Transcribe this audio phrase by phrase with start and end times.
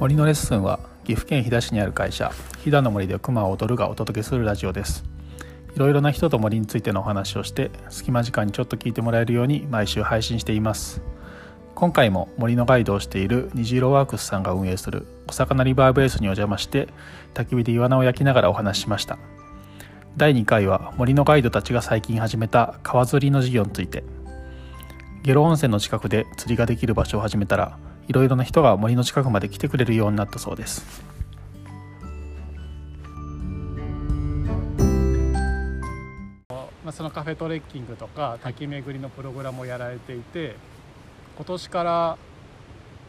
[0.00, 2.32] 森のレッスンは岐阜県飛騨市にある会社
[2.64, 5.04] 飛騨の森で熊を踊るがお届けするラジオです。
[5.76, 11.02] いろいろな人と森についてのお話をして隙間時間にちょっと聞いてもらえるように毎週配信しています。
[11.74, 16.88] 今回も森のガイドをしている虹色ワークスさんが運営するお魚リバーベースにお邪魔して
[17.34, 19.18] 焚き火でイワナを焼きながらお話ししました。
[20.16, 24.02] 第2回は森のガイドたちが最近始めた川釣りの事業について。
[25.24, 27.76] 下呂温泉の近くで釣りができる場所を始めたら
[28.10, 31.04] いろいろな人が森の近くまで来てくれるようになったそうです。
[36.84, 40.56] まあ、そのカフェトレッキングとか滝巡りのプログラムをやられていて
[41.36, 42.18] 今年から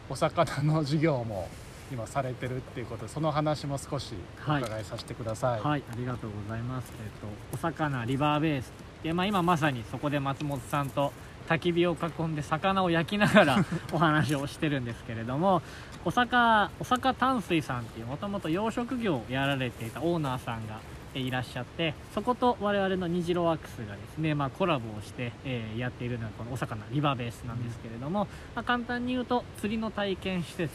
[0.08, 1.48] お魚の授業も
[1.92, 4.14] 今されてるっていうことでその話も少し
[4.48, 8.72] お伺いさせてください、はい、はい、ありがとうございます、えっと、お魚リバーベース。
[9.02, 11.12] で、まあ、今まさにそこで松本さんと
[11.48, 15.60] 焚き火を囲んで魚を焼きながら お話をしてるんですけれども
[16.04, 20.80] お坂お坂淡水さんっていうもともと養殖業をやられていたオーナーさんが
[21.14, 30.72] いらっしゃってそこと我々の虹色ワークスがですね、まあ、コラボをして、えー、やっているのがこのお魚リバーベースなんですけれども、まあ、簡単に言うと釣りの体験施設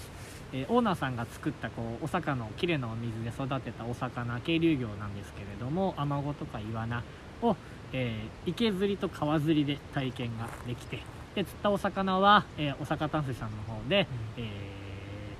[0.53, 7.03] えー、オーナーさんが作ったこうお魚をきれいなお水で育てたお魚渓流魚なんですけれどもアマゴとかイワナ
[7.41, 7.55] を、
[7.93, 11.01] えー、池釣りと川釣りで体験ができて
[11.35, 14.49] で釣ったお魚は、えー、お魚淡水さんの方で、うん、え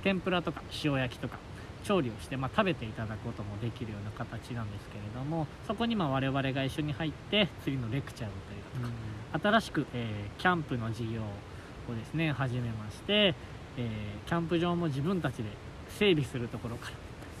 [0.02, 1.38] 天ぷらとか塩焼きとか
[1.84, 13.34] 調理をして、まあ、食べていただくこともできるような形なんですけれどもそこにまあ我々が一緒に入って釣りのレクチャーだったりだとか、うん、新しく、えー、キャンプの事業をですね始めまして、
[13.78, 15.44] えー、キャンプ場も自分たちで
[15.98, 16.90] 整備するところか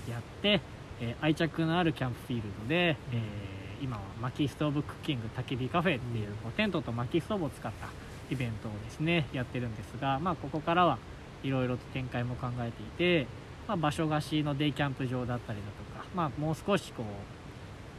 [0.06, 0.60] らやって、
[1.00, 3.22] えー、愛着のあるキャンプフィールドで、うん、え
[3.80, 7.88] 今は薪ストーブクッキング焚き火カフェっていう、こうテントと薪ストーブを使った
[8.30, 10.98] イベントをですねやってるんですが、まあ、ここからは
[11.42, 13.26] いろいろと展開も考えていて、
[13.66, 15.64] まあ、場所貸しのデイキャンプ場だったりだ
[15.98, 17.37] とか、まあ、もう少しこう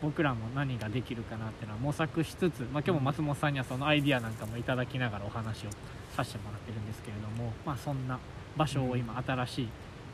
[0.01, 5.69] 僕らも何ができるかなっていうのは模索しつつ、まあ、今日も松本さんにはそのアイディアなんかもいただきながらお話を
[6.15, 8.19] させてもらってるんですけれども、まあ、そんな
[8.55, 9.69] 場所を今新しい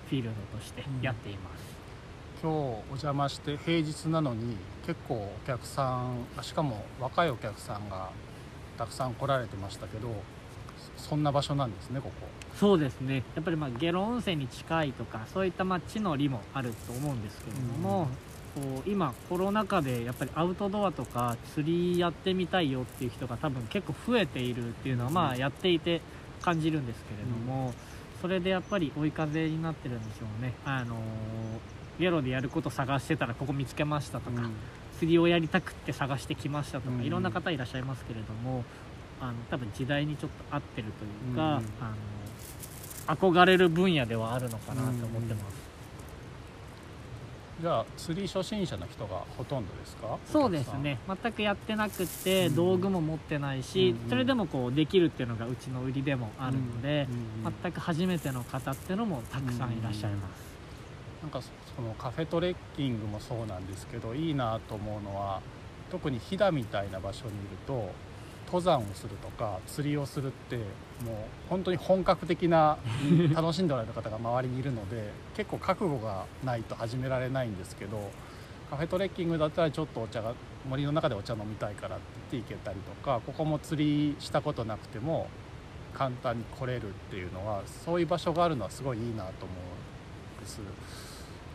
[0.09, 8.09] フィールドとしてやっています、うん、今日お邪魔して平日なのに結構お客さんしかも若いお客さんが
[8.77, 10.09] たくさん来られてましたけど
[10.97, 12.27] そんな場所なんですねここ。
[12.59, 13.23] そうですね。
[13.35, 18.07] やっぱりまあ下呂温泉に近いとかそういったまあ地の利もあると思うんですけれども、うん、
[18.55, 26.01] こう今コロナ禍でやっぱりアウトドアとか釣りやってみたいよっていう人が多分結構増えているっていうのはまあやっていて
[26.41, 27.73] 感じるんですけれども、うん、
[28.21, 30.53] それでやっぱり追い風になってるんでしょうね。
[30.65, 30.95] あの
[31.99, 34.51] ゲロでやること探してたらここ見つけましたとか、うん、
[34.99, 38.65] 釣りをやりたくって探してきましたとか、いろんな方いらっしゃいますけれども
[39.21, 41.63] あの多分時代にちょっと合ってるというか、うん、
[43.15, 45.64] あの憧れる分野ではあるのかなと思ってます、うん、
[47.61, 50.17] じゃあ釣り初心者の人がほとんどですか？
[50.25, 50.99] そうですね。
[51.07, 57.07] 全くやってなくて、道具も持ってないし、それでもこうできるっていうのがうちの売りでもあるので、
[57.63, 60.41] 全く初めての方っていうのもたくさんいらっしゃいます、
[61.21, 65.41] なんかそのカフェトレッキングもそうなんですけどいいなと思うのは
[65.89, 67.89] 特に飛騨みたいな場所にいると
[68.45, 70.65] 登山をするとか釣りをするってもう
[71.49, 72.77] 本当に本格的な
[73.33, 78.11] 楽しんでおられる方が周りにいるので結構覚悟がないと始められないんですけど
[78.69, 80.33] カフェトレッキングだったらちょっとお茶が
[80.67, 85.27] 森の中でお茶飲みたいからって言って行けたりとかここも釣りしたことなくても
[85.93, 89.53] 簡単に来れるっていうのはそういう場所があるのはすごいいいなと思
[90.37, 90.59] うんです。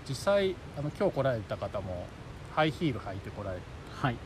[0.08, 2.06] 実際あの今日来られた方も
[2.54, 3.62] ハイヒール履いて来られて
[3.94, 4.16] はい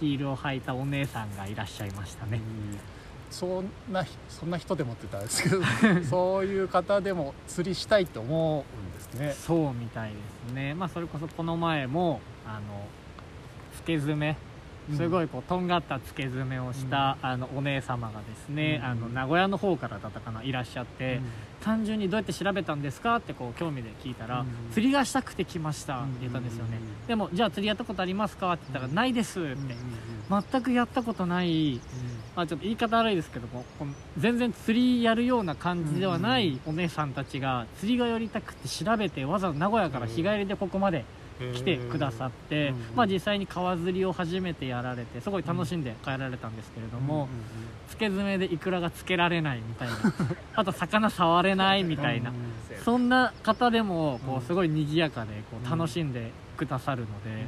[0.00, 2.40] ヒールを履いたお姉さんがいらっしゃいましたね、
[3.30, 5.62] そんなそんな人でもって言ったんですけど
[6.08, 9.32] そういう方でも釣りしたいって思うんですね。
[9.32, 10.16] そうみたいで
[10.48, 10.74] すね。
[10.74, 12.86] まあそれこそこの前もあの
[13.74, 14.36] つけ爪
[14.96, 21.20] すごいこうとんがったつけ爪をした、あのお姉様がですね、あの名古屋の方からだったかないらっしゃって、
[21.62, 29.74] 単純にどうやって調べたんですかってこう興味で聞いたら、釣りがしたくて来ましたって言ったんですよね、でもじゃあ釣りやったことありますかって言ったら、ないですって、
[30.30, 31.80] 全くやったことない、
[32.36, 33.64] まあ、ちょっと言い方悪いですけども
[34.18, 41.04] 全然釣りやるような感じではないお姉さんたちが釣りがやりたくて調べてわざわざ名古屋から日帰りでここまで
[41.38, 47.28] 来てくださって、まあ、実際に川釣りを初めてやられてすごい楽しんで帰られたんですけれども、
[47.88, 49.94] つけ爪でイクラがつけられないみたいな。
[50.54, 52.32] あと魚触れないみたいな、
[52.84, 57.46] そんな方でもこうすごい賑やかでこう楽しんでくださるので、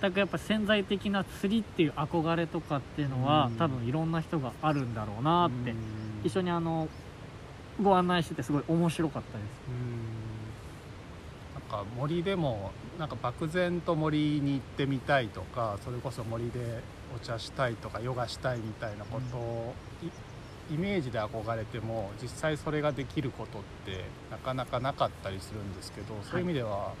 [0.00, 5.74] 全くやっぱ潜在的な釣りっていう憧れとかっていうのは、多分いろんな人があるんだろうなって、
[6.24, 6.88] 一緒にあの
[7.82, 9.48] ご案内しててすごい面白かったです。
[11.72, 16.82] か森でもなんか漠然と森に行ってみたいとかそれこそ森で
[17.16, 19.74] お茶したいとかヨガしたいみたいなことを、
[20.70, 26.92] イメージで憧れても実際それができることってなかなかなかったりするんですけど、そういう意味では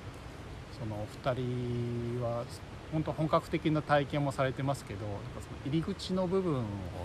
[0.78, 2.44] そのお二人は
[2.92, 6.64] 本当本格的な体験もされてますけどなんかその入り口の部分を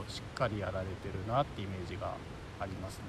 [0.10, 2.16] しっかりやられてるなってイメージが
[2.60, 3.04] ありますね。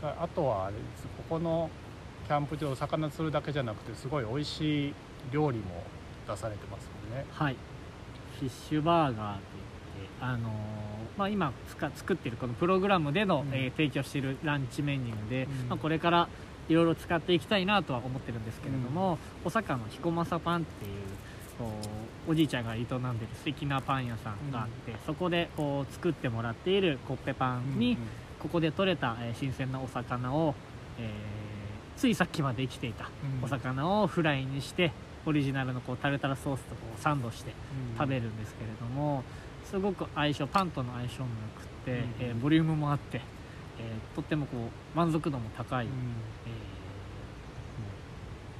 [0.00, 1.04] さあとはあれです。
[1.04, 1.70] ここの
[2.26, 4.94] キャンプ場魚釣るだけじゃなくてすごい美味しい
[5.32, 5.84] 料理も
[6.28, 7.24] 出されてますよね。
[7.32, 7.56] はい。
[8.38, 10.52] フィッシュバーガーといってあのー
[11.16, 13.54] まあ、今つか作ってるこのプログラムでの、うん。
[13.54, 15.68] えー提供しているランチメニューで、うん。
[15.68, 16.28] まあ、これから
[16.68, 20.92] いろいろ使っていきたいなとは思ってるんですけれども、お坂の彦正パンっていう
[22.28, 22.66] おじいちゃん。
[22.66, 22.98] が営んでる
[23.36, 27.96] 素敵なパン屋さんがあって、そこでこう作ってもらっているコッペパンに、
[28.46, 30.54] ここで採れた、えー新鮮なお魚を、
[31.00, 31.36] えー
[31.98, 33.08] ついさっきまで生きていた
[33.42, 34.92] お魚をフライにして
[35.24, 37.52] オリジナルのこうタルタルソースとこうサンドして
[37.98, 39.24] 食べるんですけれども
[39.64, 42.28] すごく相性パンとの相性も良くって、うん。
[42.28, 43.22] えーボリュームもあって、
[43.78, 45.90] えーとってもこう満足度も高い、うん。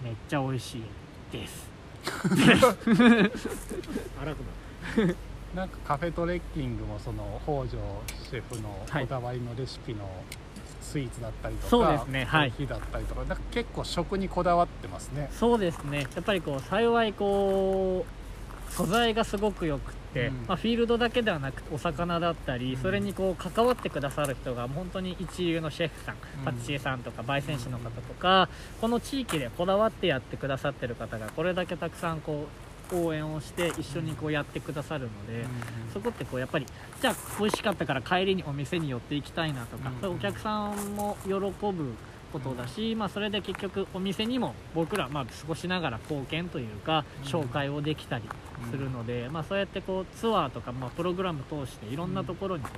[0.02, 0.82] えめっちゃ美味しい
[1.30, 1.68] です。
[4.20, 4.38] 荒く
[4.98, 5.16] なる
[5.56, 7.78] なんかカフェトレッキングもその北条
[8.30, 9.04] シェフのはい。
[9.04, 10.06] こだわりのレシピの
[10.82, 12.50] スイーツだったりとか、そうですねはい。
[12.50, 15.30] コーヒーだったりとかなんか結構食にこだわってますね。
[15.32, 16.06] そうですね。
[16.14, 20.34] やっぱりこう幸いこう素材がすごく良くって、うん。
[20.46, 22.82] まあ、フィールドだけではなくてお魚だったり、うん。
[22.82, 26.18] それにこう関わってくださる人が本当に一流のシェフさん、ん。
[26.44, 28.50] パティシエさんとか焙煎士の方とか、
[28.82, 35.46] この地域でこだわってやってくださってる方がこれだけたくさんこう応援をして一緒にこうやってくださるので、
[35.92, 36.66] そこってこうやっぱり
[37.00, 41.94] じゃあ美味しかったから帰りにお店に寄っていきたいなとか、うんそういうお客さんも喜ぶ
[42.32, 48.24] ことだし、まあ、それで結局お店にも僕らまあ過ごしながら貢献というかうん紹介をできたり
[48.70, 52.70] するので、まあ、そうやってこうツアーとかまあプログラム通していろんなところにこ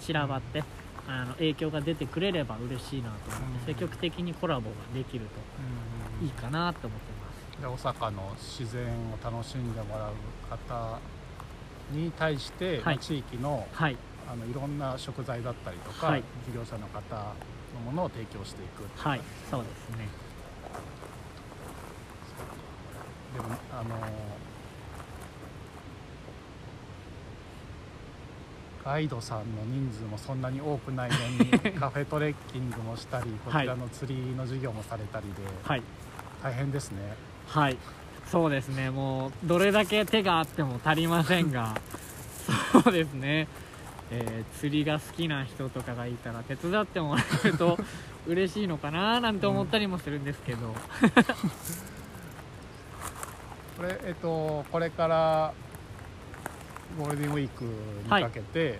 [0.00, 0.62] う散らばって。
[1.10, 5.24] あの影響が出てくれれば嬉しいなと思って、うん積極的にコラボができる
[6.20, 7.27] といいかなと思ってます。
[7.60, 10.12] で大阪の自然を楽しんでもらう
[10.48, 10.98] 方
[11.92, 12.98] に対して、はい。
[12.98, 13.96] 地域のはい、
[14.30, 16.22] あのいろんな食材だったりとか、はい。
[16.46, 17.00] 事業者の方
[17.74, 19.08] のものを提供していくっていう。
[19.08, 19.20] はい、
[19.50, 20.08] そうですね。
[23.34, 23.88] でもあの
[28.84, 35.82] ガイドさんの人数もそんなに多くないのに カフェトレッキングもしたりこちらの釣りの授業もされたりで、はい、
[36.42, 37.78] 大変ですねはい、
[38.30, 41.74] そうですね、もうどれだけ手があっても足りませんが、
[42.72, 43.48] そうですね、
[44.10, 47.78] えー釣りが好きな人とかがいたら手伝ってもらえると
[48.26, 50.74] 嬉しいのかななんて思ったりもするんですけど、
[53.78, 55.54] これえっとこれから
[56.98, 58.78] ゴールデンウィークにかけて、こ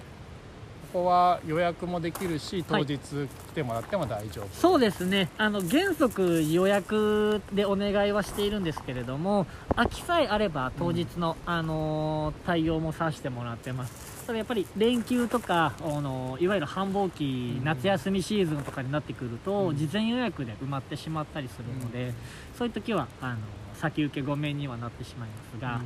[0.93, 2.85] こは予約もできるし当はい。
[2.87, 9.47] 日来てもらっても大丈夫、そうですね、あの原則予約でお願いはしているんですけれども、
[9.77, 14.19] 空きさえあれば当日の、あのー対応もさせてもらってます。
[14.27, 19.77] ただやっぱり連休とか、あのーいわゆる繁忙期、うん夏休みシーズンとかになってくると、うん。
[19.77, 22.13] 事前予約で埋まってしまったりするので、
[22.57, 23.37] そういう時はあの
[23.75, 25.81] 先受けごめんにはなってしまいますが、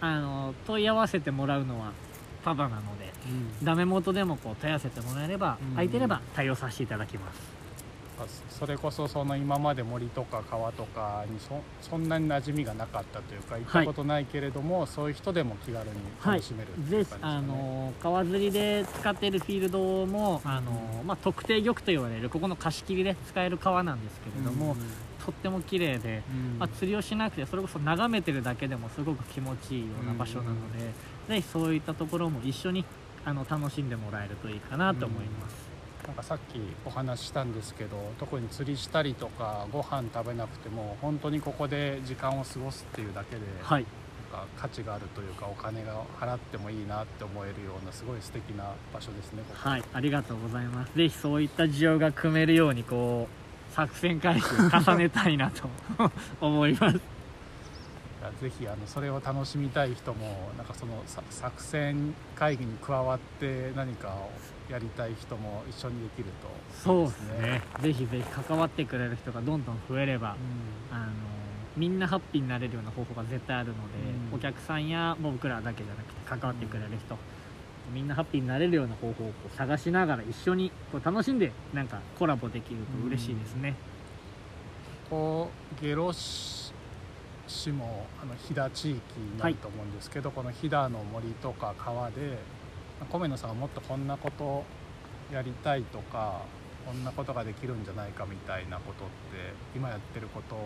[0.00, 1.92] あの問い合わせてもらうのは
[2.44, 3.12] ただなので。
[3.28, 7.57] うんダメ元でもこう問い合わせてもらえれば、うん空いてれば対応させていただきます。
[8.20, 15.90] あそれこそその今まで森とか川とかにそそんなに馴染みがなかったというか行ったことないけれども、そういう人でも気軽に
[16.24, 24.76] 楽しめるっていう感じぜですかね、あの川釣りで使っているフィールドもあの、まあ、特定玉と言われるここの貸し切りで使える川なんですけれども、
[25.24, 26.58] とっても綺麗で、うん。
[26.58, 30.92] まあ、釣りをしなくてそれこそ眺めてるだけでもすごく気持ちいいような場所なので、
[31.28, 32.84] ぜひそういったところも一緒に
[33.24, 35.67] あの楽しんでもらえるといいかなと思います。
[36.06, 43.86] なんかさっきお話ししたんですけど特に釣りしたりとかご飯食べなくても本当にここで時間を過ごすっていうだけで、はい
[44.30, 50.94] なんか価値があるというかお金が払ってもいいなって思えるようなすごい素敵な場所ですねはい、ありがとうございます。
[50.94, 55.68] ぜひそういった需要が組めるようにこう作戦回収重ねたいなと
[56.42, 57.17] 思います。
[58.28, 64.30] いやぜひあのそれを楽しみたい人もなんかそのさ作戦会議に加わって何かを
[64.70, 66.48] やりたい人も一緒にできると。
[66.84, 67.62] そうですね。
[67.80, 70.36] ぜひぜひ関わってくれる人がどんどん増えれば、
[70.90, 70.96] うん。
[70.96, 71.12] あの
[71.76, 73.80] みんなハッピーになれるような方法が絶対あるので、
[74.30, 74.36] うん。
[74.36, 77.16] お客さんや僕らだけじゃなくて関わってくれる人
[77.94, 83.74] みんなハッピーになれるような方法を探しながら一緒にこう楽しんでなんかコラボできると嬉しいですね、
[85.08, 85.48] こ
[85.80, 86.57] う下呂市
[87.48, 92.38] 市もあの飛騨地域になると思うんですけど、この飛騨の森とか川で
[93.10, 94.64] 米野さんはもっとこんなこと
[95.32, 96.42] やりたいとか
[96.86, 100.56] こんなことができるんじゃないかみたいなことって今やってること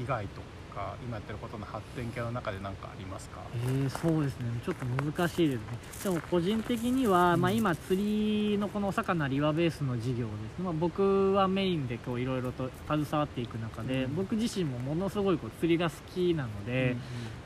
[0.00, 0.40] 以外と
[0.76, 3.40] か今やってることの発展系の中で何かありますか？
[3.54, 4.46] えー、そうですね。
[4.64, 5.62] ちょっと難しいですね。
[6.04, 7.40] でも個人的には、うん。
[7.40, 14.16] まあ、今釣りのこのお魚リバーベースの事業ですね、まあ、僕はメインでこういろいろと携わっていく中で、うん。
[14.16, 16.96] 僕自身もものすごいこう釣りが好きなので、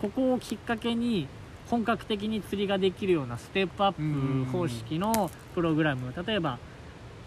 [0.03, 1.29] ここをきっかけに
[1.69, 6.59] 本格的に釣りができるようなステップアップ方式のプログラム例えば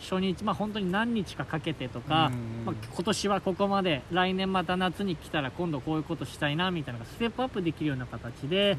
[0.03, 2.31] 初日まあ本当に何日かかけてとか、
[2.65, 8.77] まあ、今年はここまで来年また夏に来たら今度こういうことしたいなみたいなのがステップアップできるような形で、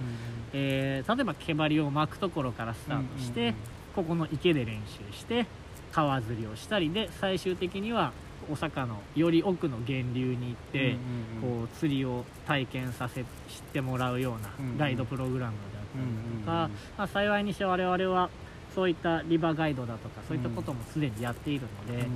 [0.52, 3.54] えー例えば毛針を巻くところからスタートして、
[3.94, 5.46] ここの池で練習して
[5.92, 8.12] 川釣りをしたりで最終的には
[8.50, 10.96] お魚のより奥の源流に行って、
[11.40, 18.28] こう釣りを体験させしてもらうようなガイドプログラムであったりだとか、まあ、幸いにして我々は
[18.74, 22.06] そういったリバーガイドだとかそういったこともすでにやっているので、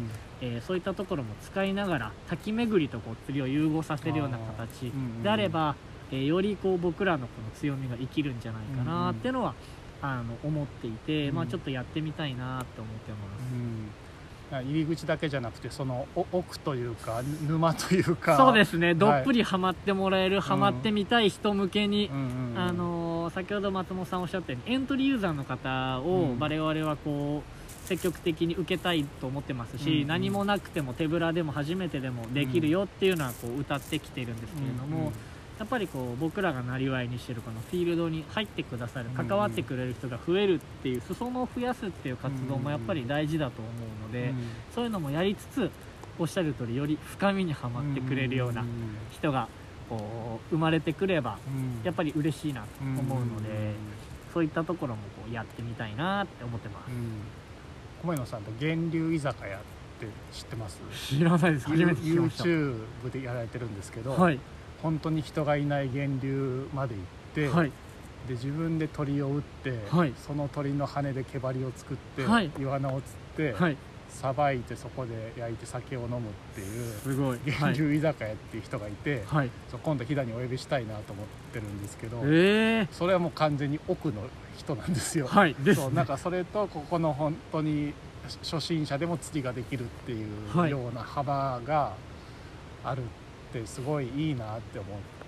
[0.40, 5.74] えーそういったところも使いながら滝巡りとこう釣りを融合させるような形であれば、
[6.10, 9.54] えーよりこう僕らのこの強みが生きるんじゃないかなっていうのは、
[10.00, 11.34] あの思っていて、うん。
[11.34, 13.18] まあ、ちょっとやってみたいなって思ってま
[14.58, 14.64] す。
[14.64, 18.36] 入り口だけじゃなくてそのお奥というか沼というか。
[18.36, 22.58] そうですね、いどっぷりハマってもらえる、ハマってみたい人向けに、うんうんうん。
[22.58, 26.38] あのー先ほど松本さんおっしゃったようにエントリーユーザーの方をうん。
[26.38, 30.02] 我々はこう積極的に受けたいと思ってますし、うん。
[30.02, 35.06] うん何もなくても手ぶらでも初めてでもできるよっていうのはこう歌ってきているんですけれども、うん。
[35.06, 35.12] うん
[35.58, 44.32] やっぱりこう僕らがなりわいにしてるこのフィールドに入ってくださるうん関わってくれる人が増えるっていう裾野を増やすっていう活動もやっぱり大事だと思うので、
[44.72, 45.70] そういうのもやりつつ
[46.16, 48.64] おっしゃる通りより深みにはまってくれるような
[49.10, 49.48] 人が
[49.88, 51.38] こう生まれてくれば
[51.82, 53.74] やっぱり嬉しいなと思うので、
[54.34, 56.90] そういったところもこうやってみたいなって思ってます。
[58.02, 59.60] 米野さんと源流居酒屋っ
[59.98, 60.78] て知ってます？
[60.92, 61.66] 知らないです。
[61.66, 62.44] 初めて聞きました。
[62.44, 64.38] YouTube でやられてるんですけど、はい。
[64.82, 67.04] 本当に人がいない源流まで行っ
[67.34, 67.72] て、はい。
[68.28, 70.12] で自分で鳥を撃って、はい。
[70.16, 72.50] その鳥の羽で毛針を作って、はい。
[72.60, 73.00] イワナを
[73.36, 73.76] 釣ってはい
[74.08, 76.20] さば、いてそこで焼いて酒を飲むっ
[76.54, 77.38] ていうすごい。
[77.38, 79.50] は源い、流居酒屋っていう人がいて、はい、
[79.82, 82.88] 今度飛騨にお呼びしたいなと思ってるんですけど、え。
[82.90, 84.22] それはもう完全に奥の
[84.56, 85.28] 人なんですよ。
[85.28, 85.54] ー、はい。
[85.60, 87.92] ですそうなんかそれとここの本当に
[88.42, 90.70] 初心者でも釣りができるっていうはい。
[90.70, 91.94] ような幅が
[92.84, 93.04] あるっ
[93.52, 95.18] てすごいいいなって思って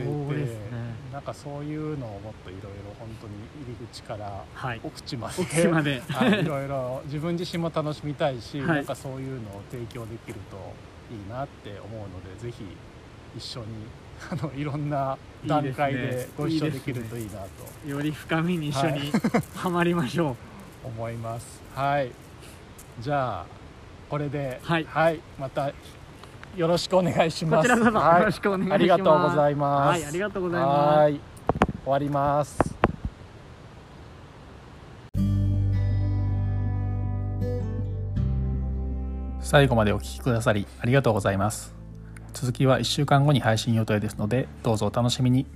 [0.00, 0.96] いてそうですね。
[1.12, 3.34] なんかそういうのをもっといろいろ本当に
[3.64, 4.80] 入り口からはい。
[4.82, 5.30] 奥地ま
[5.82, 8.76] で はいいろいろ自分自身も楽しみたいし、はい。
[8.76, 10.56] なんかそういうのを提供できると
[11.10, 12.64] いいなって思うのでぜひ
[13.36, 13.66] 一緒に
[14.30, 17.40] あのいろんな段階いいでご一緒できるといいな
[17.84, 17.88] と。
[17.88, 19.12] より深みに一緒に
[19.54, 20.30] はまりましょ
[20.84, 21.62] う、 思います。
[21.74, 22.10] はい。
[23.00, 23.46] じゃあ
[24.08, 24.86] これではい。
[25.38, 25.70] また
[26.56, 27.68] よろしくお願いします。
[27.68, 28.24] こちらこそよはい。
[28.24, 29.88] ろしくお願いします、ありがとうございます。
[29.88, 30.98] はいありがとうございます。
[30.98, 31.20] はい。
[31.84, 32.76] 終わります。
[39.40, 41.74] 最後までお聞きくださりありがとうございます。
[42.32, 45.46] 続きは1週間後に配信予定ですのでどうぞお楽しみに